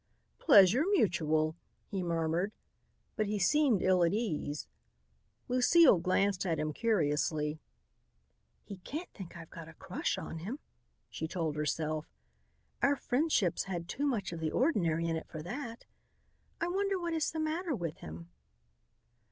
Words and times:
"Pleasure 0.39 0.83
mutual," 0.93 1.55
he 1.85 2.01
murmured, 2.01 2.53
but 3.15 3.27
he 3.27 3.37
seemed 3.37 3.83
ill 3.83 4.03
at 4.03 4.15
ease. 4.15 4.67
Lucile 5.47 5.99
glanced 5.99 6.43
at 6.43 6.57
him 6.57 6.73
curiously. 6.73 7.59
"He 8.63 8.77
can't 8.77 9.13
think 9.13 9.37
I've 9.37 9.51
got 9.51 9.67
a 9.67 9.75
crush 9.75 10.17
on 10.17 10.39
him," 10.39 10.57
she 11.11 11.27
told 11.27 11.55
herself. 11.55 12.07
"Our 12.81 12.95
friendship's 12.95 13.65
had 13.65 13.87
too 13.87 14.07
much 14.07 14.31
of 14.33 14.39
the 14.39 14.49
ordinary 14.49 15.05
in 15.05 15.15
it 15.17 15.27
for 15.27 15.43
that. 15.43 15.85
I 16.59 16.67
wonder 16.67 16.97
what 16.97 17.13
is 17.13 17.29
the 17.29 17.39
matter 17.39 17.75
with 17.75 17.97
him." 17.97 18.31